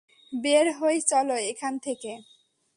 [0.33, 2.11] বের হই চলো এখান থেকে!